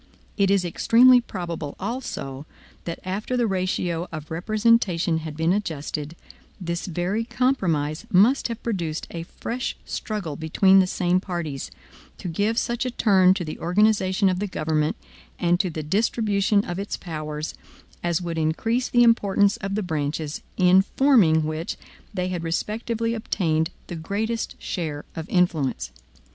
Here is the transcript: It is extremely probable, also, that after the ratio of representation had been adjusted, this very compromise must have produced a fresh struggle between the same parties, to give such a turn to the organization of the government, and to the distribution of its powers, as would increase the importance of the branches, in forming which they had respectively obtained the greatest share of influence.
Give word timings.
It 0.35 0.49
is 0.49 0.65
extremely 0.65 1.21
probable, 1.21 1.75
also, 1.79 2.47
that 2.85 2.99
after 3.05 3.37
the 3.37 3.45
ratio 3.45 4.07
of 4.11 4.31
representation 4.31 5.19
had 5.19 5.37
been 5.37 5.53
adjusted, 5.53 6.15
this 6.59 6.87
very 6.87 7.23
compromise 7.23 8.07
must 8.11 8.47
have 8.47 8.63
produced 8.63 9.05
a 9.11 9.21
fresh 9.39 9.77
struggle 9.85 10.35
between 10.35 10.79
the 10.79 10.87
same 10.87 11.19
parties, 11.19 11.69
to 12.17 12.27
give 12.27 12.57
such 12.57 12.83
a 12.83 12.89
turn 12.89 13.35
to 13.35 13.45
the 13.45 13.59
organization 13.59 14.27
of 14.27 14.39
the 14.39 14.47
government, 14.47 14.95
and 15.37 15.59
to 15.59 15.69
the 15.69 15.83
distribution 15.83 16.65
of 16.65 16.79
its 16.79 16.97
powers, 16.97 17.53
as 18.03 18.23
would 18.23 18.39
increase 18.39 18.89
the 18.89 19.03
importance 19.03 19.57
of 19.57 19.75
the 19.75 19.83
branches, 19.83 20.41
in 20.57 20.81
forming 20.81 21.43
which 21.43 21.77
they 22.11 22.29
had 22.29 22.41
respectively 22.43 23.13
obtained 23.13 23.69
the 23.85 23.95
greatest 23.95 24.55
share 24.57 25.05
of 25.15 25.29
influence. 25.29 25.91